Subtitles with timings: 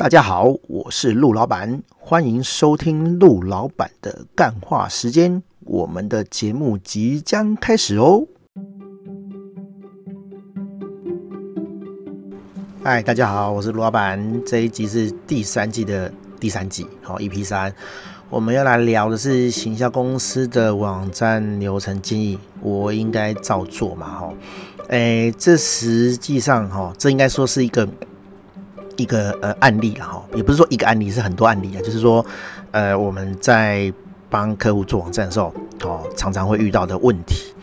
[0.00, 5.42] 大家好，我是陆老板，欢迎收听陆老板的干话时间。
[5.66, 8.24] 我们的节目即将开始哦。
[12.82, 14.42] 嗨，大家好，我是陆老板。
[14.46, 16.10] 这一集是第三季的
[16.40, 17.70] 第三集，好，EP 三，
[18.30, 24.08] 我们要来聊的是行销公司的网站流程建议，我应该照做嘛？
[24.08, 24.32] 哈，
[24.88, 27.86] 哎，这实际上哈，这应该说是一个。
[29.00, 31.80] 一个呃案例了哈，也不是说一个案例，是很多案例啊。
[31.82, 32.24] 就是说，
[32.70, 33.92] 呃，我们在
[34.28, 37.54] 帮客户做网站的时候，哦，常常会遇到的问题，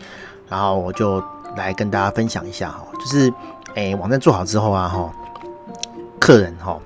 [0.48, 1.22] 然后我就
[1.56, 2.84] 来跟大家分享一下哈。
[2.98, 3.32] 就是，
[3.74, 5.12] 诶，网站做好之后啊，哈，
[6.18, 6.78] 客人哈，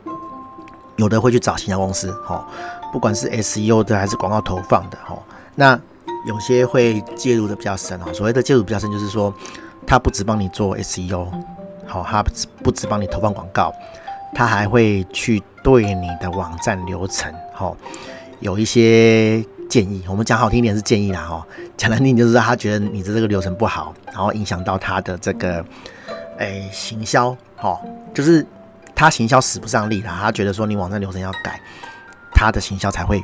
[0.96, 2.46] 有的会去找行销公司，哈，
[2.92, 5.18] 不管是 SEO 的还是广告投放的，哈，
[5.54, 5.78] 那
[6.26, 8.06] 有些会介入的比较深啊。
[8.12, 9.34] 所谓的介入比较深，就是说，
[9.86, 11.26] 他不只帮你做 SEO，
[11.86, 12.22] 好，他
[12.62, 13.72] 不只帮你投放广告。
[14.34, 17.76] 他还会去对你的网站流程，吼，
[18.40, 20.02] 有一些建议。
[20.08, 21.44] 我们讲好听一点是建议啦，吼，
[21.76, 25.64] 讲难听就是他觉得你的这个流程不好，然后影响到他的这个，
[26.38, 27.80] 诶、行销，吼，
[28.14, 28.44] 就是
[28.94, 30.18] 他行销使不上力啦。
[30.20, 31.60] 他觉得说你网站流程要改，
[32.34, 33.22] 他的行销才会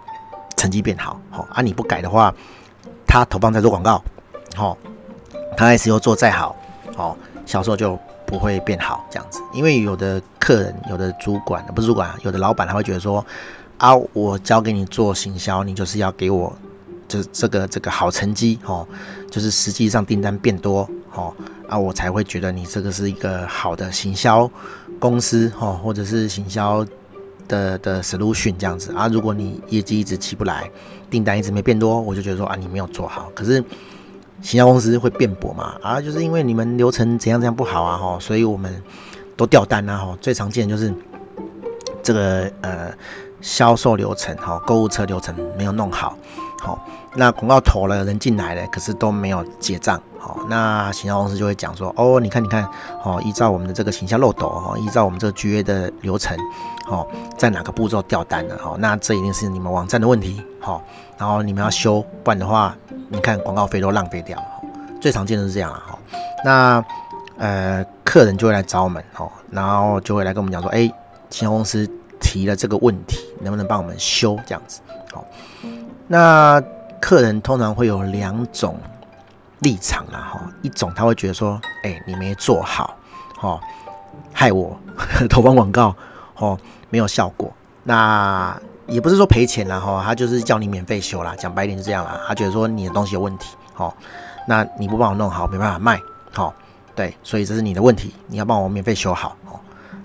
[0.56, 2.34] 成绩变好，吼，啊，你不改的话，
[3.06, 4.02] 他投放在做广告，
[4.54, 4.76] 吼，
[5.56, 6.54] 他 SEO 做再好，
[6.94, 7.98] 吼，销售就。
[8.28, 13.24] 不会变好这样子，因为有的客人、有的主管，不是主管，有的老板，他会觉得说
[13.78, 16.54] 啊，我交给你做行销，你就是要给我
[17.08, 18.86] 这这个这个好成绩哦，
[19.30, 21.32] 就是实际上订单变多哦，
[21.66, 24.48] 啊，我才会觉得你这个是一个好的行销
[25.00, 26.86] 公司哦，或者是行销
[27.48, 29.08] 的的 solution 这样子啊。
[29.08, 30.70] 如果你业绩一直起不来，
[31.08, 33.32] 订单一直没变多，我就觉得说啊，你没有做好。
[33.34, 33.64] 可是。
[34.40, 35.74] 行销公司会辩驳嘛？
[35.82, 38.82] 啊，就是因为你们流程怎样怎样不好啊，吼，所以我们
[39.36, 40.16] 都掉单啊，吼。
[40.20, 40.94] 最常见的就是
[42.02, 42.92] 这个呃
[43.40, 46.16] 销售流程，哈，购物车流程没有弄好，
[46.60, 46.78] 好，
[47.14, 52.68] 那广告投了，人进来了，可是都没有结账，好，那行销公司就会讲说，哦，你看，你看，
[53.04, 56.36] 哦，依照我们的这个行销漏斗，哦，依照我们这个 GA 的流程，
[56.86, 57.06] 哦，
[57.36, 60.82] 在哪个步骤掉单了，哦，那这一定是你们网站的问题，好，
[61.16, 62.76] 然后你们要修，不然的话。
[63.10, 64.44] 你看广告费都浪费掉了，
[65.00, 65.98] 最常见的是这样啊，哈，
[66.44, 66.84] 那
[67.38, 70.80] 呃客人就会来找我们，哦，然后就会来跟我们讲说，哎，
[71.30, 71.88] 行销公司
[72.20, 75.24] 提了这个问题，能不能帮我们修这样子，好，
[76.08, 76.60] 那
[77.00, 78.76] 客人通常会有两种
[79.60, 82.96] 立场啦，哈，一种他会觉得说，哎，你没做好，
[83.36, 83.60] 哈，
[84.32, 84.76] 害我
[85.30, 85.94] 投放广告，
[86.38, 86.58] 哦，
[86.90, 87.52] 没有效果，
[87.84, 88.60] 那。
[88.88, 92.18] 也不是说赔钱啦哈，他就是叫你免费修啦，讲白点是这样啦。
[92.26, 93.94] 他觉得说你的东西有问题，好，
[94.46, 96.00] 那你不帮我弄好，没办法卖，
[96.32, 96.54] 好，
[96.96, 99.36] 对，所以这是你的问题，你要帮我免费修好。
[99.44, 99.60] 哦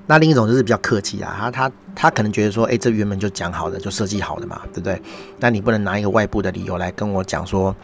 [0.05, 5.01] 那另一种就是比较客气啦，他他他可能觉得说，哎，这原本就讲好的，就设计好的嘛，对不对？
[5.39, 7.75] 那你不能拿一个外部的理由来跟我讲说，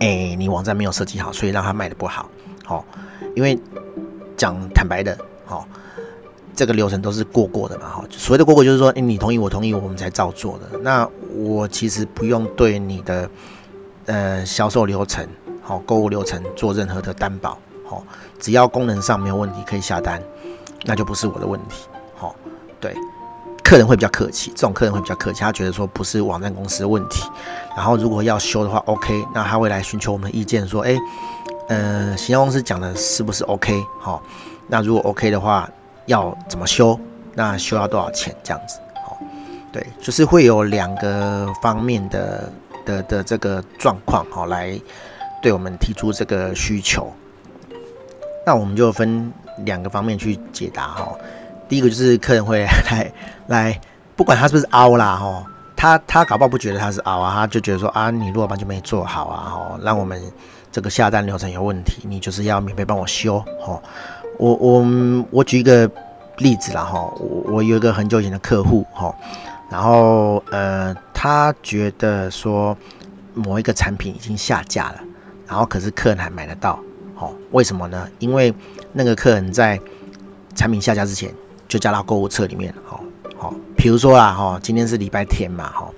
[0.00, 2.28] 哎，你网站没有设计好，所以让他卖的不好，
[2.64, 2.84] 好，
[3.34, 3.58] 因为
[4.36, 5.66] 讲坦白的，好。
[6.54, 10.78] 这个流程都是过过的嘛，哈，所谓的过过就是说，哎你同意我同意我们才照做的。
[10.80, 13.30] 那我其实不用对你的
[14.04, 15.26] 呃销售流程、
[15.62, 18.04] 好购物流程做任何的担保，好，
[18.38, 20.22] 只要功能上没有问题可以下单，
[20.84, 22.34] 那就不是我的问题，好，
[22.80, 22.94] 对，
[23.64, 27.28] 客人会比较客气，这种客人会比较客气，他觉得说不是网站公司的问题，
[27.76, 30.96] 然后如果要修的话，OK，那他会来寻求我们的意见，说，哎，
[31.68, 33.82] 呃，行销公司讲的是不是 OK？
[34.00, 34.22] 好，
[34.68, 35.68] 那如果 OK 的话。
[36.06, 36.98] 要怎么修？
[37.32, 38.34] 那修要多少钱？
[38.42, 39.16] 这样子，好，
[39.72, 42.52] 对，就是会有两个方面的
[42.84, 44.76] 的的这个状况，好，来
[45.40, 47.12] 对我们提出这个需求。
[48.44, 49.32] 那我们就分
[49.64, 51.12] 两个方面去解答，哈。
[51.68, 53.12] 第一个就是客人会来
[53.46, 53.80] 来，
[54.14, 60.22] 不管他是不是凹啦，哈，他他搞不好不觉得他是凹啊，他就觉得说啊，你落班就没做好啊，哈，让我们
[60.70, 63.80] 这个下单流程有问题，你就是要免费帮我修，哈。
[64.38, 64.84] 我我
[65.30, 65.88] 我举一个
[66.38, 69.14] 例子啦哈，我我有一个很久以前的客户哈，
[69.70, 72.76] 然后呃，他觉得说
[73.34, 75.00] 某一个产品已经下架了，
[75.46, 76.78] 然后可是客人还买得到，
[77.22, 78.08] 好，为什么呢？
[78.18, 78.52] 因为
[78.92, 79.80] 那个客人在
[80.56, 81.32] 产品下架之前
[81.68, 83.04] 就加到购物车里面，好
[83.36, 85.88] 好，比如说啦哈，今天是礼拜天嘛哈，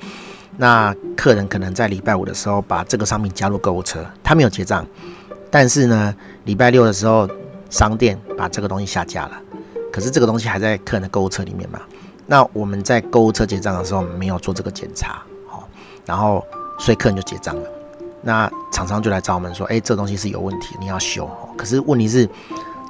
[0.58, 4.86] 那客人可能在礼拜五的时候把这个商品加入购物车，他没有结账，
[5.50, 7.26] 但是呢，礼拜六的时候。
[7.70, 9.32] 商店把这个东西下架了，
[9.90, 11.80] 可是这个东西还在客人的购物车里面嘛？
[12.24, 15.68] 那我们在购物车结账的时候没有做这个检查，好，
[16.06, 16.44] 然后
[16.78, 17.68] 所以客人就结账了。
[18.24, 21.28] 那厂商就来找我们说，哎，这东西是有问题，你要修。
[21.56, 22.28] 可是问题是，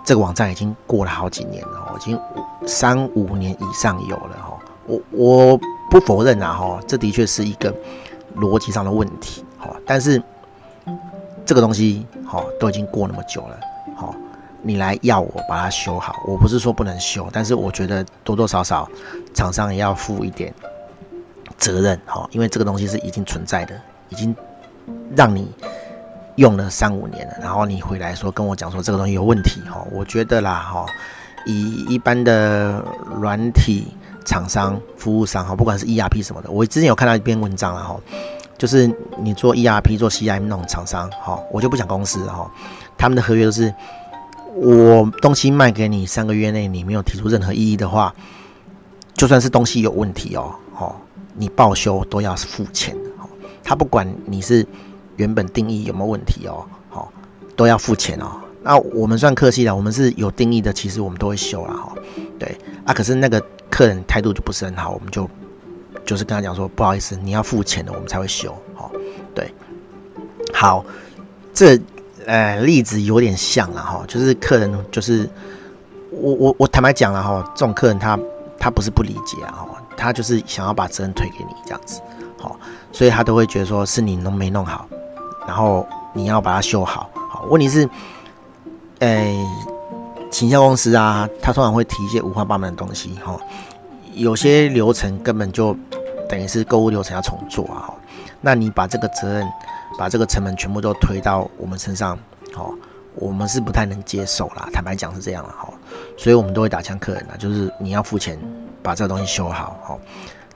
[0.05, 2.19] 这个网站已经过了好几年了，已经
[2.67, 4.59] 三五年以上有了哈。
[4.87, 5.61] 我我
[5.91, 7.75] 不否认啊哈，这的确是一个
[8.37, 9.75] 逻辑上的问题哈。
[9.85, 10.23] 但是
[11.45, 13.59] 这个东西哈都已经过那么久了，
[13.97, 14.15] 哈，
[14.63, 18.89] 你来要我把它修好，我不是说不能修，但是我觉得多多少少
[19.35, 20.55] 厂商也要负一点
[21.59, 23.75] 责任哈，因为这个东西是已经存在的，
[24.11, 24.35] 已经
[25.17, 25.49] 让你。
[26.37, 30.85] 用了三五年了，然后你回来说跟我讲说这个东西有问题哈，我觉得啦哈，
[31.47, 32.85] 以一般的
[33.21, 33.87] 软体
[34.25, 37.97] 厂商、服务商哈，不管是 ERP 什么的，我之前有看到一篇文章了哈，
[38.59, 42.51] 就是你做 ERP 做 CIM 那种厂商哈，我就不讲公司哈，
[42.99, 43.73] 他们的合约都是
[44.57, 48.13] 我东西卖给你三个月内你没有提出任何异议的话，
[49.15, 50.97] 就算是东西有问题哦，哈，
[51.37, 53.11] 你报修都要付钱的，
[53.65, 54.65] 他不管你是。
[55.17, 56.67] 原本定义有没有问题哦？
[56.91, 57.09] 好，
[57.55, 58.33] 都要付钱哦。
[58.65, 61.93] 那我们算客气了，我们是有定义的，其实我们都会修了哈。
[62.37, 63.41] 对啊，可是那个
[63.71, 65.31] 客人态度就不是很好，我们就
[66.05, 68.53] 就是跟他讲说，不好意思，你要付钱的，我们才会修。
[68.75, 68.91] 好，
[69.37, 69.49] 对，
[70.53, 70.85] 好，
[71.53, 71.79] 这
[72.27, 75.31] 呃例子有点像了哈，就是客人就是
[76.11, 78.19] 我我我坦白讲了哈，这种客人他
[78.59, 79.65] 他不是不理解啊，
[79.97, 82.01] 他就是想要把责任推给你这样子，
[82.44, 82.56] 好，
[82.93, 84.87] 所以他都会觉得说是你弄没弄好。
[85.46, 87.88] 然后你要把它修好，好，问题是，
[89.00, 89.38] 诶，
[90.31, 93.38] 行销公司啊，他通常会提一些五花八门的东西，哈，
[94.14, 95.76] 有些流程根本就
[96.29, 97.93] 等于是购物流程要重做啊，
[98.41, 99.46] 那你把这个责任，
[99.99, 102.19] 把这个成本全部都推到我们身上，
[102.55, 102.73] 好，
[103.14, 105.69] 我们是不太能接受啦，坦白讲是这样了，哈，
[106.17, 108.38] 所以我们都会打枪客人啊，就是你要付钱
[108.82, 110.00] 把这个东西修好，好，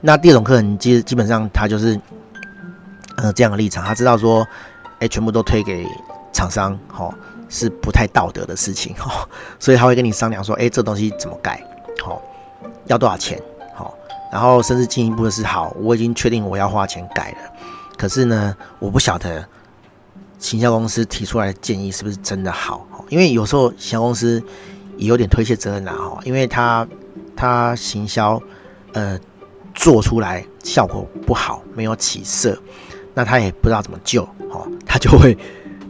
[0.00, 2.00] 那第二种客人基基本上他就是，
[3.16, 4.46] 呃，这样的立场，他知道说。
[5.00, 5.86] 哎，全部都推给
[6.32, 7.14] 厂商，哦，
[7.48, 9.28] 是不太道德的事情，哦，
[9.60, 11.64] 所以他会跟你商量说，哎，这东西怎么改，
[12.04, 12.20] 哦，
[12.86, 13.40] 要多少钱，
[13.78, 13.94] 哦，
[14.32, 17.38] 然后甚至进一步的是，好，我已经确定我要花钱改了，
[17.96, 19.46] 可是呢，我不晓得
[20.40, 24.42] 行销公司提出来的建议是不是真的好，因为有时候行销公司
[24.96, 26.84] 也有点推卸责任啦，哈，因为他
[27.36, 28.42] 他行销
[28.94, 29.16] 呃
[29.78, 32.58] 做出来效果不好，没有起色。
[33.14, 35.38] 那他也不知道怎么救，哈，他就会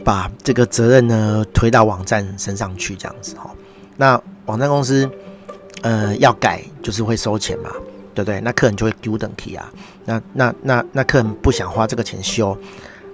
[0.05, 3.49] 把这个责任呢推到网站身上去，这样子，哈。
[3.97, 5.09] 那网站公司，
[5.81, 7.71] 呃，要改就是会收钱嘛，
[8.13, 8.39] 对不对？
[8.41, 9.71] 那客人就会丢等题啊。
[10.05, 12.55] 那那那那客人不想花这个钱修，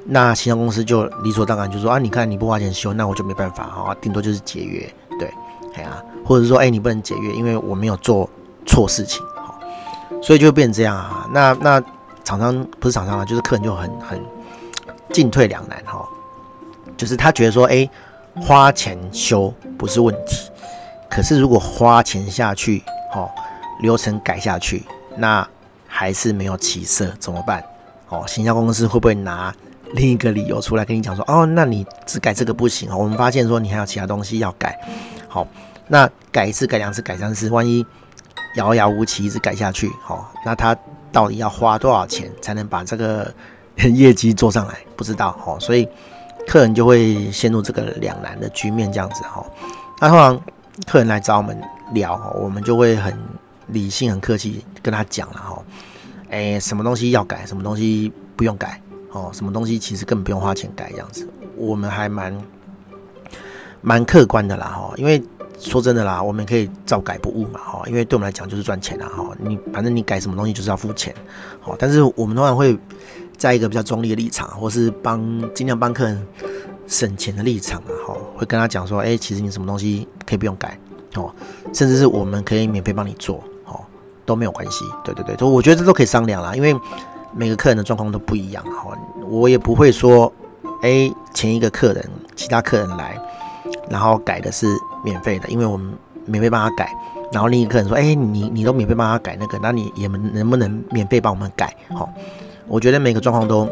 [0.06, 5.30] 那行销公司就理所当然就说啊，你看你不花钱修，那我就没办法，啊，顶多就是解约，对，
[5.76, 8.30] 哎呀，或者说，哎，你不能解约，因为我没有做
[8.66, 9.22] 错事情，
[10.26, 11.30] 所以就变成这样啊。
[11.32, 11.82] 那那。
[12.26, 14.20] 厂商不是厂商啊，就是客人就很很
[15.14, 16.04] 进退两难哈。
[16.98, 17.88] 就是他觉得说，哎，
[18.42, 20.50] 花钱修不是问题，
[21.08, 22.82] 可是如果花钱下去，
[23.12, 23.30] 哈，
[23.80, 24.84] 流程改下去，
[25.16, 25.48] 那
[25.88, 27.64] 还是没有起色，怎么办？
[28.10, 29.54] 哦，行销公司会不会拿
[29.94, 34.76] 另一个理由出来跟你讲说，哦，那你只改这个不行，我们发现说你还有其他东西要改，
[35.28, 35.46] 好，
[35.88, 37.86] 那改一次、改两次、改三次，万一
[38.56, 40.78] 遥遥无期一直改下去，好，那他。
[41.12, 43.34] 到底要花多少钱才能把这个
[43.96, 44.76] 业绩做上来？
[44.98, 45.88] 不知道哦，所以
[46.46, 49.42] 客人就会陷入这个两难的局面，这样子哈。
[50.02, 50.42] 那通常
[50.86, 51.58] 客人来找我们
[51.94, 53.18] 聊，我们就会很
[53.68, 55.64] 理性、很客气跟他讲了哈。
[56.30, 58.82] 哎，什么东西要改，什么东西不用改
[59.14, 59.30] 哦？
[59.32, 62.38] 什么东西其实根本不用花钱改，这样子，我们还蛮
[63.80, 65.24] 蛮客观的啦哈，因为。
[65.58, 71.16] 说真的啦，我们可以照改不误嘛，哈，因为对我们来讲就是赚钱啦，哈，你反正你改什么东西就是要付钱，
[71.62, 72.78] 好，但是我们通常会
[73.38, 75.20] 在一个比较中立的立场，或是帮
[75.54, 76.28] 尽量帮客人
[76.88, 80.78] 省钱的立场啊，哈，会跟他讲说，哎，其实你什么东西可以不用改，
[81.16, 81.34] 哦，
[81.74, 83.80] 甚至是我们可以免费帮你做，哦，
[84.26, 86.76] 都没有关系，对对对，都我觉得这都可以商量啦，因为
[87.34, 88.98] 每个客人的状况都不一样，哈，
[89.28, 90.32] 我也不会说，
[90.82, 93.18] 哎，前一个客人，其他客人来。
[93.90, 94.68] 然后改的是
[95.04, 95.94] 免费的，因为我们
[96.26, 96.92] 免费帮他改。
[97.32, 102.08] 然后另一个人说：“哎，你你都免费帮他改那个，那你也能能不能免费帮我们改？”好，
[102.68, 103.68] 我觉得每个状况都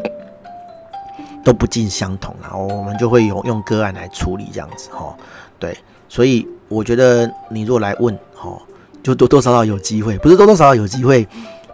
[1.46, 4.90] 都不尽相同，然后我们就会用用个案来处理这样子。
[4.92, 5.16] 哈，
[5.60, 5.78] 对，
[6.10, 8.60] 所以我觉得你如果来问，哈，
[9.04, 11.26] 就多多少少有机会，不是多多少少有机会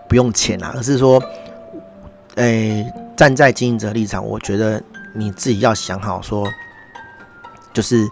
[0.08, 1.24] 不用钱啊，而是说，
[2.36, 2.86] 哎，
[3.16, 4.84] 站在经营者立场，我觉得
[5.16, 6.46] 你自己要想好说。
[7.74, 8.10] 就是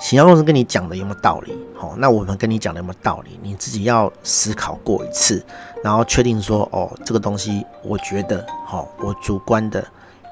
[0.00, 1.56] 行销公司跟你讲的有没有道理？
[1.76, 3.38] 好，那我们跟你讲的有没有道理？
[3.42, 5.44] 你自己要思考过一次，
[5.82, 9.84] 然后确定说，哦，这个东西我觉得，好，我主观的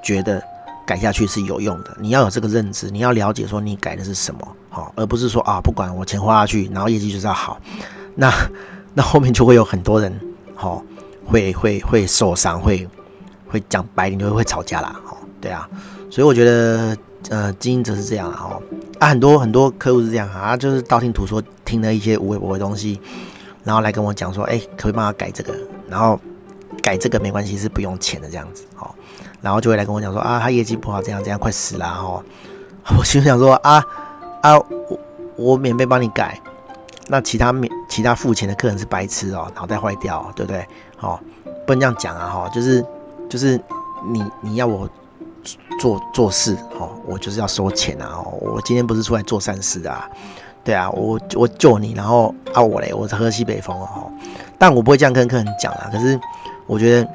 [0.03, 0.43] 觉得
[0.87, 1.97] 改下去是有用的。
[2.01, 7.61] 你要有这个认知，你要了解说你改的是什么，好，而不是说啊，不管我钱花下去，然后业绩就是要好，
[8.15, 8.33] 那
[8.95, 10.21] 那后面就会有很多人，
[10.55, 10.83] 好，
[11.27, 12.89] 会会会受伤，会
[13.49, 15.69] 会讲白点就会吵架啦，好，对啊，
[16.11, 16.97] 所以我觉得，
[17.31, 18.59] 呃，经营者是这样啊，
[18.99, 23.01] 啊，很多很多客户是这样啊，就是道听途说，听了一些无微博的东西，
[23.65, 25.55] 然后来跟我讲说，哎，可不可以帮他改这个，
[25.89, 26.19] 然后
[26.83, 28.91] 改这个没关系，是不用钱的这样子，哦，
[29.41, 32.23] 然后就会来跟我讲说啊，他业绩不好，这样这样快死了，哦，
[32.99, 33.85] 我心想说啊。
[34.43, 34.99] 啊，我
[35.35, 36.41] 我免费帮你改，
[37.09, 40.65] 那其他免其他付钱的客人是白痴哦，脑袋坏掉，对不对？
[41.01, 41.19] 哦，
[41.67, 42.85] 不能这样讲啊，哈，就是
[43.29, 43.61] 就是
[44.09, 44.89] 你你要我
[45.79, 50.09] 做做事，哦，我就是要收钱啊，我今天不是出来做善事啊，
[50.65, 54.11] 对啊，我我救你，然后啊我嘞，我喝西北风哦，
[54.59, 56.19] 但我不会这样跟客人讲啊，可是
[56.67, 57.09] 我觉得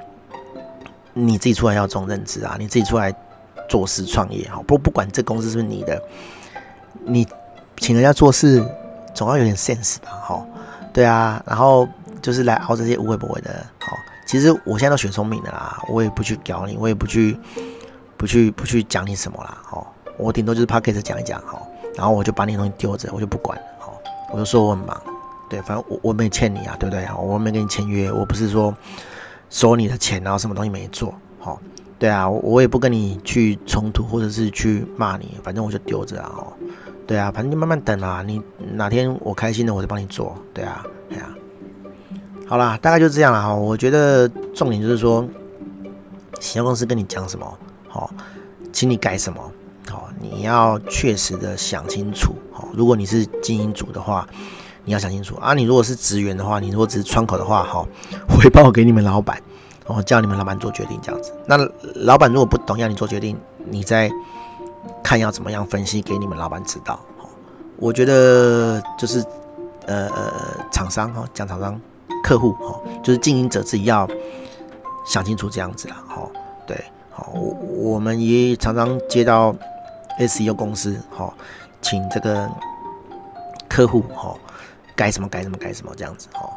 [1.13, 3.13] 你自己出来要重认知啊，你自己出来
[3.67, 6.01] 做事创业哈，不不管这公司是不是你的。
[7.03, 7.27] 你
[7.77, 8.63] 请人家做事，
[9.15, 10.45] 总要有点 sense 吧，哈，
[10.93, 11.87] 对啊，然后
[12.21, 13.97] 就是来熬这些无微不为的，好，
[14.27, 17.39] 其实我现在都学聪明的啦，我也不去屌你，我也不去，
[18.21, 19.83] 不去，不去讲你什么啦，哦，
[20.15, 21.59] 我顶多就是 podcast 讲一讲，哈，
[21.95, 23.91] 然后我就把你东西丢着，我就不管了，哈，
[24.31, 25.01] 我就说我很忙，
[25.49, 27.03] 对，反正我我没欠你啊，对不对？
[27.19, 28.71] 我没跟你签约，我不是说
[29.49, 31.59] 收你的钱，然后什么东西没做，好，
[31.97, 36.53] 对啊，我也不跟你去冲突，或者是去骂你，反正我就丢着啊，哦。
[37.07, 38.21] 对啊，反正就慢慢等啊。
[38.23, 38.39] 你
[38.73, 40.37] 哪天我开心了，我就帮你做。
[40.53, 41.27] 对啊，对啊。
[42.47, 43.53] 好啦，大概就这样了哈。
[43.55, 45.27] 我觉得重点就是说，
[46.39, 47.57] 行销公司跟你讲什么，
[47.91, 48.09] 好，
[48.71, 49.51] 请你改什么，
[49.89, 52.33] 好，你要确实的想清楚。
[52.51, 54.25] 好，如果你是经营组的话，
[54.85, 55.53] 你要想清楚啊。
[55.53, 57.87] 你如果是职员的话，你如果只是窗口的话，好，
[58.29, 59.41] 回报给你们老板，
[59.85, 61.33] 然后叫你们老板做决定这样子。
[61.45, 61.57] 那
[61.95, 63.37] 老板如果不懂要你做决定，
[63.69, 64.09] 你在。
[65.03, 66.99] 看要怎么样分析给你们老板知道，
[67.77, 69.23] 我觉得就是
[69.85, 70.33] 呃呃
[70.71, 71.79] 厂商哈，讲厂商
[72.23, 74.07] 客户哈，就是经营者自己要
[75.05, 76.27] 想清楚这样子啦，哈，
[76.65, 79.55] 对，好，我们也常常接到
[80.19, 81.31] SEO 公司哈，
[81.81, 82.49] 请这个
[83.69, 84.33] 客户哈
[84.95, 86.49] 改什么改什么改什么这样子哈，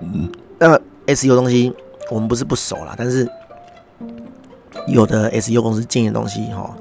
[0.00, 0.76] 嗯，那
[1.14, 1.72] SEO 东西
[2.10, 3.28] 我们不是不熟啦，但是
[4.88, 6.76] 有的 SEO 公司建议的东西哈。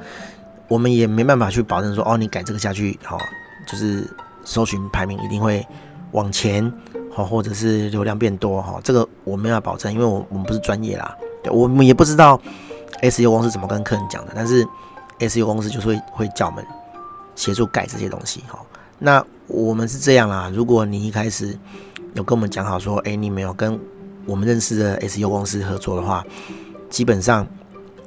[0.67, 3.19] 我们也没办法去保证说，哦，你改这个下去，哈，
[3.67, 4.03] 就是
[4.43, 5.63] 搜寻排名一定会
[6.11, 6.73] 往前，
[7.13, 11.15] 好，或者是流量变多，哈，这个我没办法保证，因为我我们不是专业啦，
[11.51, 12.41] 我们也不知道
[13.01, 14.67] S U 公司怎么跟客人讲的，但是
[15.19, 16.65] S U 公司就是会会叫我们
[17.35, 18.59] 协助改这些东西，哈，
[18.99, 21.57] 那我们是这样啦，如果你一开始
[22.13, 23.79] 有跟我们讲好说，哎，你没有跟
[24.25, 26.25] 我们认识的 S U 公司合作的话，
[26.89, 27.47] 基本上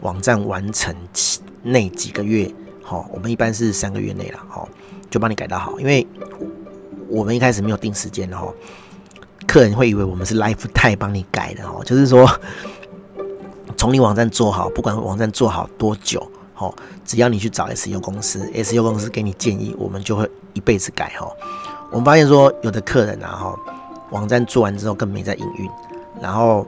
[0.00, 1.40] 网站完成期。
[1.60, 2.50] 那几个月，
[2.82, 4.68] 好，我们一般是三个月内了，好，
[5.10, 6.06] 就帮你改到好，因为
[7.08, 8.46] 我们一开始没有定时间的哈，
[9.46, 12.30] 客人会以为我们是 life 太 帮你改的哈，就是说
[13.78, 16.28] 从你网站做好，不管网站做好多久，
[17.04, 21.12] 只要你去找 SEO 公司，SEO 公司给你建议，我们就会一辈子改。
[21.90, 23.54] 我们发现说有的客人啊哈，
[24.10, 25.70] 网站做完之后根本没在营运，
[26.20, 26.66] 然后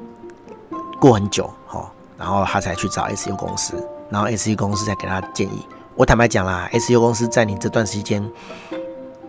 [1.01, 3.75] 过很久哈，然后他才去找 SEO 公司。
[4.09, 5.67] 然后 SEO 公司再给他建议。
[5.97, 8.25] 我坦白讲啦，SEO 公司在你这段时间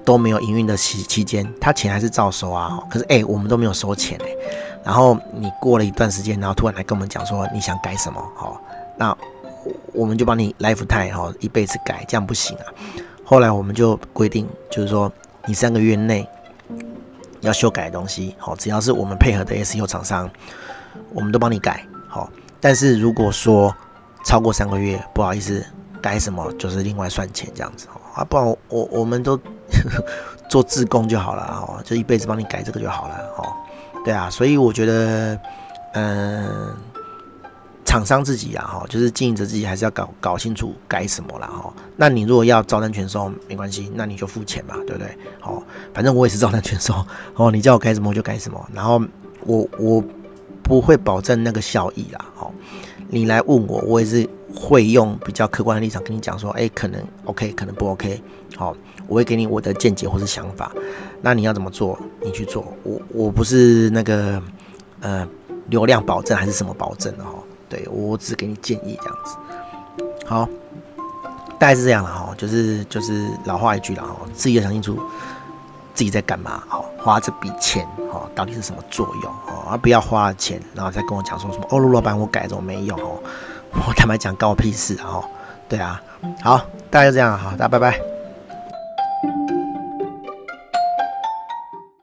[0.04, 2.80] 都没有营运的期期间，他钱还是照收啊。
[2.90, 4.38] 可是哎、欸，我们都没有收钱哎、欸。
[4.84, 8.60] 然后你过了一段时间，然后突然来跟我们讲说你想改什么，好，
[8.98, 9.16] 那
[9.94, 12.66] 我们就帮你 lifetime 哈，一辈子改，这样不行啊。
[13.24, 15.12] 后来我们就规定，就是说
[15.46, 16.28] 你三个月内
[17.42, 20.30] 要修改的东西，好，只要是我们配合的 SEO 厂商，
[21.14, 22.30] 我们都帮你改，好。
[22.60, 23.76] 但是如果说
[24.26, 25.64] 超过三个月，不好意思，
[26.02, 29.40] 改什么就是另外算钱这样子啊，不然我我，我们都
[30.50, 33.54] 做自工就好了哦，就一辈子帮你改这个就好了哦。
[34.04, 35.40] 对啊，所以我觉得，
[35.94, 36.76] 嗯，
[37.86, 41.72] 厂商自己啊哈，就是经营者自己还是要搞搞清楚改什么了哈。
[41.96, 45.18] 那你如果要照单全收没关系，那你就付钱嘛，对不对？
[45.40, 45.62] 好，
[45.94, 46.94] 反正我也是照单全收
[47.36, 49.02] 哦，你叫我改什么我就改什么，然后
[49.46, 50.04] 我我
[50.64, 52.54] 不会保证那个效益啦，好。
[53.14, 58.22] 你来问我，我也是会用比较客观的立场跟你讲说，哎，可能 OK，可能不 OK，
[58.56, 58.74] 好，
[59.06, 60.72] 我会给你我的见解或是想法，
[61.22, 64.42] 那你要怎么做，你去做，我我不是那个
[65.02, 65.28] 呃
[65.68, 67.34] 流量保证还是什么保证的哈，
[67.68, 69.36] 对，我只给你建议这样子，
[70.26, 70.48] 好，
[71.60, 74.98] 大概是这样了哈，就是就是老话一句了哈，自己要想清楚
[75.94, 77.88] 自己在干嘛，好，花这笔钱。
[78.12, 79.66] 哦，到底是什么作用哦？
[79.72, 83.18] 而不要花了钱，然后再跟我讲说什么哦，陆老板，我改怎么没用哦？
[83.88, 84.98] 我坦白讲，关我屁事！
[85.02, 85.24] 哦，
[85.70, 86.02] 对啊，
[86.44, 88.11] 好，大家就这样，好，大家拜拜。